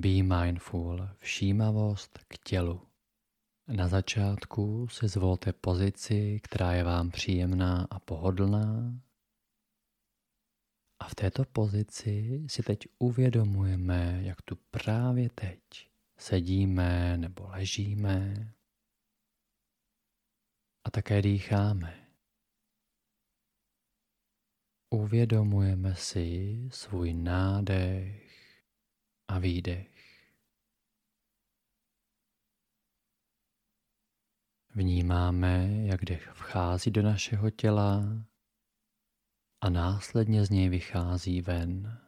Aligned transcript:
Be 0.00 0.22
mindful, 0.22 1.08
všímavost 1.18 2.18
k 2.28 2.38
tělu. 2.38 2.88
Na 3.68 3.88
začátku 3.88 4.88
si 4.88 5.08
zvolte 5.08 5.52
pozici, 5.52 6.40
která 6.42 6.72
je 6.72 6.84
vám 6.84 7.10
příjemná 7.10 7.86
a 7.90 8.00
pohodlná. 8.00 9.00
A 11.00 11.08
v 11.08 11.14
této 11.14 11.44
pozici 11.44 12.44
si 12.46 12.62
teď 12.62 12.78
uvědomujeme, 12.98 14.20
jak 14.22 14.42
tu 14.42 14.56
právě 14.70 15.30
teď 15.30 15.60
sedíme 16.18 17.16
nebo 17.16 17.48
ležíme 17.48 18.52
a 20.84 20.90
také 20.90 21.22
dýcháme. 21.22 22.08
Uvědomujeme 24.90 25.94
si 25.94 26.58
svůj 26.72 27.14
nádech 27.14 28.27
a 29.28 29.38
výdech. 29.38 29.98
Vnímáme, 34.74 35.68
jak 35.86 36.04
dech 36.04 36.30
vchází 36.34 36.90
do 36.90 37.02
našeho 37.02 37.50
těla 37.50 38.02
a 39.60 39.70
následně 39.70 40.44
z 40.44 40.50
něj 40.50 40.68
vychází 40.68 41.42
ven. 41.42 42.00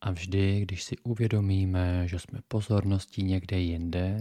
A 0.00 0.10
vždy, 0.10 0.60
když 0.60 0.82
si 0.82 0.98
uvědomíme, 0.98 2.08
že 2.08 2.18
jsme 2.18 2.40
pozorností 2.48 3.22
někde 3.22 3.58
jinde, 3.58 4.18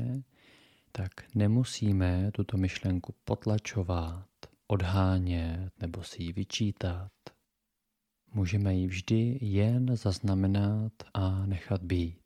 tak 0.91 1.35
nemusíme 1.35 2.31
tuto 2.31 2.57
myšlenku 2.57 3.15
potlačovat, 3.25 4.29
odhánět 4.67 5.73
nebo 5.79 6.03
si 6.03 6.23
ji 6.23 6.33
vyčítat. 6.33 7.11
Můžeme 8.33 8.75
ji 8.75 8.87
vždy 8.87 9.39
jen 9.41 9.97
zaznamenat 9.97 10.93
a 11.13 11.45
nechat 11.45 11.83
být. 11.83 12.21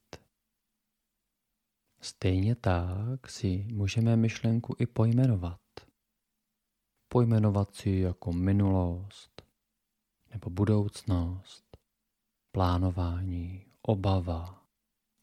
Stejně 2.01 2.55
tak 2.55 3.29
si 3.29 3.67
můžeme 3.71 4.15
myšlenku 4.15 4.75
i 4.79 4.85
pojmenovat. 4.85 5.61
Pojmenovat 7.07 7.75
si 7.75 7.89
jako 7.89 8.33
minulost 8.33 9.41
nebo 10.31 10.49
budoucnost, 10.49 11.77
plánování, 12.51 13.65
obava 13.81 14.67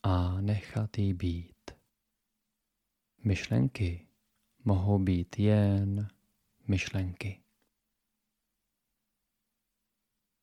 a 0.03 0.41
nechat 0.41 0.99
jí 0.99 1.15
být. 1.15 1.71
Myšlenky 3.25 4.07
mohou 4.65 4.99
být 4.99 5.39
jen 5.39 6.09
myšlenky. 6.69 7.42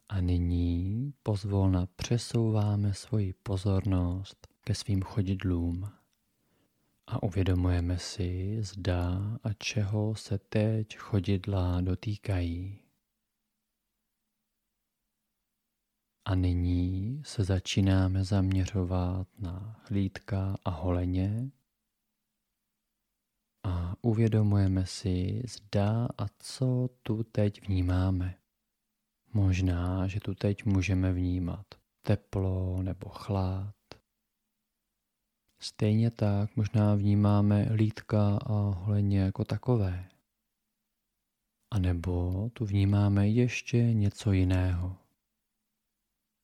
A 0.10 0.22
nyní 0.22 1.14
pozvolna 1.24 1.86
přesouváme 1.86 2.94
svoji 2.94 3.34
pozornost 3.34 4.48
ke 4.62 4.76
svým 4.76 5.02
chodidlům 5.02 5.90
a 7.08 7.24
uvědomujeme 7.24 8.00
si, 8.00 8.58
zda 8.62 9.20
a 9.44 9.54
čeho 9.54 10.16
se 10.16 10.38
teď 10.38 10.98
chodidla 10.98 11.82
dotýkají. 11.82 12.80
A 16.26 16.36
nyní 16.36 17.22
se 17.26 17.44
začínáme 17.44 18.24
zaměřovat 18.24 19.28
na 19.40 19.84
hlídka 19.90 20.56
a 20.66 20.70
holeně 20.70 21.52
a 23.64 23.96
uvědomujeme 24.02 24.86
si, 24.86 25.44
zda 25.48 26.08
a 26.18 26.26
co 26.40 26.90
tu 27.04 27.24
teď 27.24 27.68
vnímáme. 27.68 28.36
Možná, 29.34 30.08
že 30.08 30.20
tu 30.20 30.36
teď 30.36 30.66
můžeme 30.66 31.14
vnímat 31.14 31.66
teplo 32.02 32.84
nebo 32.84 33.10
chlad, 33.10 33.76
Stejně 35.62 36.12
tak 36.12 36.56
možná 36.56 36.96
vnímáme 36.96 37.68
lítka 37.74 38.38
a 38.38 38.54
holeně 38.54 39.20
jako 39.20 39.46
takové. 39.46 40.10
A 41.72 41.80
nebo 41.80 42.50
tu 42.54 42.66
vnímáme 42.66 43.30
ještě 43.30 43.94
něco 43.94 44.32
jiného. 44.32 44.98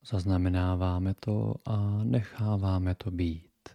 Zaznamenáváme 0.01 1.13
to 1.13 1.55
a 1.65 2.03
necháváme 2.03 2.95
to 2.95 3.11
být. 3.11 3.69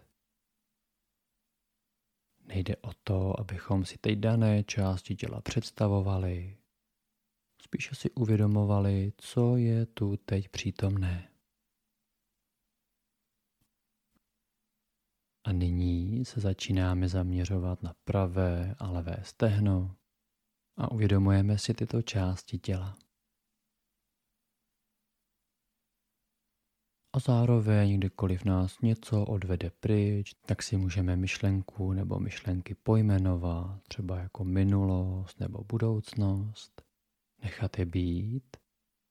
Nejde 2.47 2.77
o 2.77 2.91
to, 3.05 3.41
abychom 3.41 3.85
si 3.85 3.99
teď 3.99 4.19
dané 4.19 4.65
části 4.65 5.17
těla 5.17 5.41
představovali, 5.41 6.57
spíše 7.71 7.95
si 7.95 8.11
uvědomovali, 8.11 9.13
co 9.17 9.57
je 9.57 9.87
tu 9.87 10.17
teď 10.17 10.49
přítomné. 10.49 11.29
A 15.45 15.53
nyní 15.53 16.25
se 16.25 16.41
začínáme 16.41 17.09
zaměřovat 17.09 17.83
na 17.83 17.95
pravé 18.05 18.75
a 18.79 18.91
levé 18.91 19.17
stehno 19.23 19.97
a 20.77 20.91
uvědomujeme 20.91 21.59
si 21.59 21.75
tyto 21.75 22.03
části 22.03 22.59
těla. 22.59 22.99
A 27.13 27.19
zároveň, 27.19 27.99
kdykoliv 27.99 28.45
nás 28.45 28.81
něco 28.81 29.25
odvede 29.25 29.71
pryč, 29.71 30.35
tak 30.47 30.63
si 30.63 30.77
můžeme 30.77 31.17
myšlenku 31.17 31.93
nebo 31.93 32.19
myšlenky 32.19 32.75
pojmenovat, 32.75 33.83
třeba 33.83 34.19
jako 34.19 34.45
minulost 34.45 35.41
nebo 35.41 35.65
budoucnost, 35.65 36.90
nechat 37.43 37.79
je 37.79 37.87
být 37.87 38.57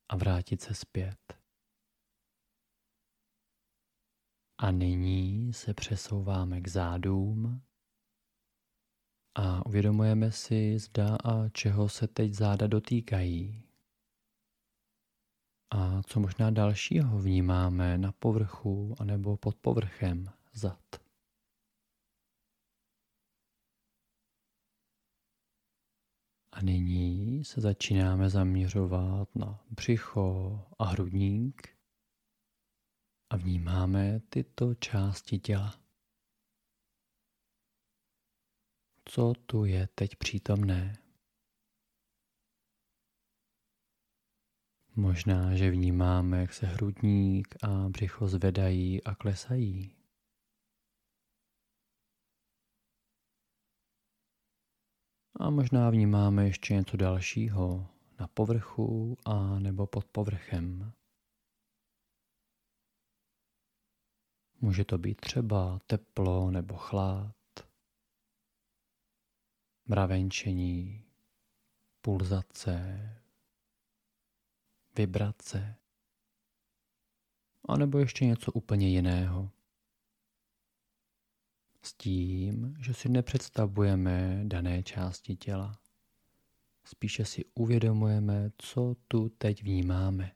a 0.10 0.16
vrátit 0.16 0.62
se 0.62 0.74
zpět. 0.74 1.40
A 4.58 4.72
nyní 4.72 5.54
se 5.54 5.74
přesouváme 5.74 6.62
k 6.62 6.68
zádům 6.68 7.62
a 9.36 9.66
uvědomujeme 9.66 10.32
si, 10.32 10.80
zda 10.80 11.16
a 11.16 11.50
čeho 11.50 11.90
se 11.90 12.08
teď 12.08 12.34
záda 12.34 12.68
dotýkají. 12.68 13.64
A 15.72 16.04
co 16.04 16.20
možná 16.20 16.52
dalšího 16.52 17.20
vnímáme 17.20 17.98
na 17.98 18.12
povrchu 18.12 18.96
anebo 19.00 19.38
pod 19.38 19.56
povrchem 19.56 20.26
zad. 20.54 20.84
A 26.52 26.62
nyní 26.62 27.29
se 27.44 27.62
začínáme 27.62 28.30
zaměřovat 28.30 29.36
na 29.36 29.66
břicho 29.70 30.60
a 30.80 30.86
hrudník 30.86 31.78
a 33.30 33.38
vnímáme 33.38 34.20
tyto 34.20 34.76
části 34.76 35.40
těla. 35.40 35.80
Co 39.06 39.34
tu 39.46 39.66
je 39.66 39.88
teď 39.96 40.16
přítomné? 40.16 40.98
Možná, 44.96 45.56
že 45.56 45.72
vnímáme, 45.72 46.42
jak 46.42 46.54
se 46.54 46.66
hrudník 46.66 47.56
a 47.64 47.90
břicho 47.90 48.28
zvedají 48.28 49.04
a 49.04 49.16
klesají. 49.16 49.99
A 55.40 55.50
možná 55.50 55.90
vnímáme 55.90 56.46
ještě 56.46 56.74
něco 56.74 56.98
dalšího 56.98 57.88
na 58.20 58.28
povrchu 58.28 59.18
a 59.26 59.60
nebo 59.60 59.88
pod 59.88 60.06
povrchem. 60.06 60.94
Může 64.62 64.86
to 64.86 64.98
být 64.98 65.22
třeba 65.22 65.80
teplo 65.88 66.52
nebo 66.52 66.76
chlad, 66.78 67.36
mravenčení, 69.86 71.06
pulzace, 72.02 73.10
vibrace, 74.96 75.76
anebo 77.68 78.00
ještě 78.00 78.26
něco 78.26 78.52
úplně 78.52 78.90
jiného. 78.90 79.52
S 81.84 81.94
tím, 81.94 82.76
že 82.80 82.94
si 82.94 83.10
nepředstavujeme 83.10 84.42
dané 84.44 84.84
části 84.84 85.36
těla. 85.36 85.80
Spíše 86.86 87.26
si 87.26 87.46
uvědomujeme, 87.56 88.52
co 88.58 88.96
tu 89.08 89.30
teď 89.30 89.64
vnímáme. 89.64 90.36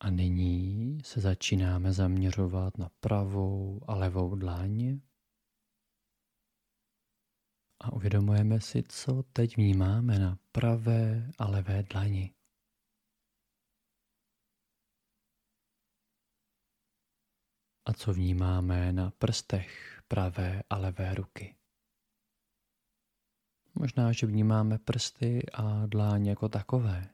A 0.00 0.10
nyní 0.10 0.98
se 1.04 1.20
začínáme 1.20 1.92
zaměřovat 1.92 2.78
na 2.78 2.90
pravou 3.00 3.80
a 3.86 3.94
levou 3.94 4.36
dlaň. 4.36 5.00
A 7.80 7.92
uvědomujeme 7.92 8.60
si, 8.60 8.82
co 8.88 9.22
teď 9.22 9.56
vnímáme 9.56 10.18
na 10.18 10.38
pravé 10.52 11.30
a 11.38 11.48
levé 11.48 11.82
dlani. 11.82 12.35
A 17.86 17.92
co 17.92 18.12
vnímáme 18.12 18.92
na 18.92 19.10
prstech 19.10 20.02
pravé 20.08 20.62
a 20.70 20.76
levé 20.78 21.14
ruky. 21.14 21.56
Možná, 23.74 24.12
že 24.12 24.26
vnímáme 24.26 24.78
prsty 24.78 25.46
a 25.52 25.86
dláň 25.86 26.26
jako 26.26 26.48
takové. 26.48 27.10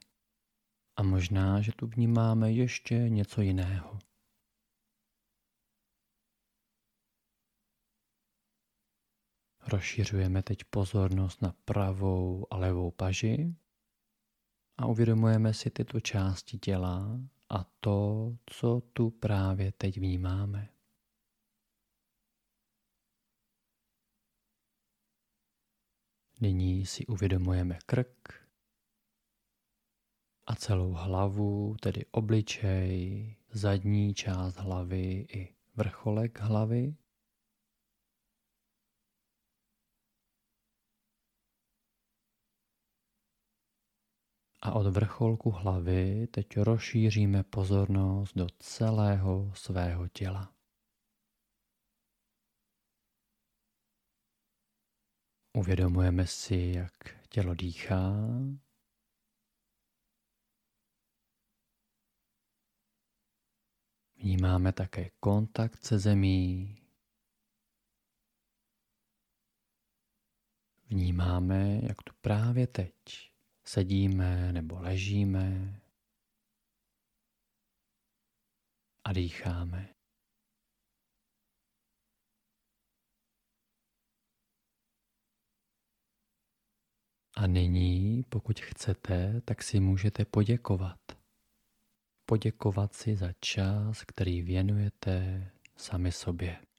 A 0.96 1.02
možná, 1.02 1.60
že 1.60 1.72
tu 1.72 1.86
vnímáme 1.86 2.52
ještě 2.52 2.94
něco 2.94 3.42
jiného. 3.42 3.98
Rozšiřujeme 9.66 10.42
teď 10.42 10.64
pozornost 10.64 11.42
na 11.42 11.54
pravou 11.64 12.46
a 12.50 12.56
levou 12.56 12.90
paži 12.90 13.54
a 14.76 14.86
uvědomujeme 14.86 15.54
si 15.54 15.70
tyto 15.70 16.00
části 16.00 16.58
těla 16.58 17.20
a 17.52 17.64
to, 17.81 18.28
co 18.46 18.81
tu 18.93 19.10
právě 19.10 19.72
teď 19.72 19.99
vnímáme. 19.99 20.69
Nyní 26.40 26.87
si 26.87 27.06
uvědomujeme 27.06 27.78
krk 27.87 28.49
a 30.46 30.54
celou 30.54 30.93
hlavu, 30.93 31.76
tedy 31.81 32.06
obličej, 32.10 33.37
zadní 33.50 34.14
část 34.14 34.56
hlavy 34.56 35.26
i 35.32 35.55
vrcholek 35.75 36.40
hlavy. 36.40 36.96
A 44.64 44.73
od 44.73 44.87
vrcholku 44.87 45.50
hlavy 45.50 46.26
teď 46.26 46.56
rozšíříme 46.56 47.43
pozornost 47.43 48.32
do 48.37 48.47
celého 48.59 49.53
svého 49.55 50.09
těla. 50.09 50.55
Uvědomujeme 55.56 56.26
si, 56.26 56.73
jak 56.76 57.29
tělo 57.29 57.55
dýchá. 57.55 58.12
Vnímáme 64.17 64.73
také 64.73 65.11
kontakt 65.20 65.85
se 65.85 65.99
zemí. 65.99 66.76
Vnímáme, 70.91 71.81
jak 71.82 72.03
tu 72.03 72.12
právě 72.20 72.67
teď 72.67 73.31
sedíme 73.64 74.53
nebo 74.53 74.81
ležíme 74.81 75.81
a 79.05 79.12
dýcháme. 79.12 79.94
A 87.37 87.47
nyní, 87.47 88.23
pokud 88.23 88.61
chcete, 88.61 89.41
tak 89.44 89.62
si 89.62 89.81
můžete 89.81 90.25
poděkovat. 90.25 91.00
Poděkovat 92.26 92.94
si 92.94 93.17
za 93.17 93.32
čas, 93.41 94.05
který 94.05 94.43
věnujete 94.43 95.50
sami 95.76 96.12
sobě. 96.12 96.71